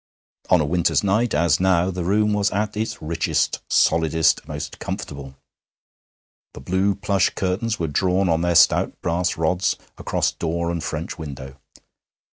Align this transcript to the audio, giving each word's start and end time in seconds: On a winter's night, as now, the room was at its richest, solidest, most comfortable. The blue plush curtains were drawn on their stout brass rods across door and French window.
On 0.49 0.59
a 0.59 0.65
winter's 0.65 1.03
night, 1.03 1.35
as 1.35 1.59
now, 1.59 1.91
the 1.91 2.03
room 2.03 2.33
was 2.33 2.49
at 2.49 2.75
its 2.75 3.03
richest, 3.03 3.59
solidest, 3.71 4.47
most 4.47 4.79
comfortable. 4.79 5.35
The 6.55 6.59
blue 6.59 6.95
plush 6.95 7.29
curtains 7.29 7.77
were 7.77 7.85
drawn 7.85 8.27
on 8.27 8.41
their 8.41 8.55
stout 8.55 8.99
brass 9.01 9.37
rods 9.37 9.75
across 9.99 10.31
door 10.31 10.71
and 10.71 10.83
French 10.83 11.19
window. 11.19 11.59